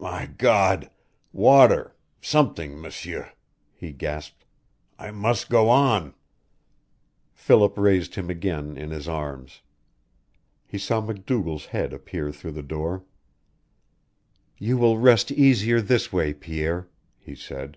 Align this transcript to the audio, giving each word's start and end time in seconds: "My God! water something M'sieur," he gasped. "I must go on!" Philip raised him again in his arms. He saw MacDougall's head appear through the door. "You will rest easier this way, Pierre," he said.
"My 0.00 0.26
God! 0.26 0.90
water 1.32 1.94
something 2.20 2.76
M'sieur," 2.82 3.32
he 3.72 3.92
gasped. 3.92 4.44
"I 4.98 5.12
must 5.12 5.48
go 5.48 5.68
on!" 5.68 6.12
Philip 7.34 7.78
raised 7.78 8.16
him 8.16 8.28
again 8.30 8.76
in 8.76 8.90
his 8.90 9.06
arms. 9.06 9.60
He 10.66 10.76
saw 10.76 11.00
MacDougall's 11.00 11.66
head 11.66 11.92
appear 11.92 12.32
through 12.32 12.50
the 12.58 12.64
door. 12.64 13.04
"You 14.58 14.76
will 14.76 14.98
rest 14.98 15.30
easier 15.30 15.80
this 15.80 16.12
way, 16.12 16.34
Pierre," 16.34 16.88
he 17.16 17.36
said. 17.36 17.76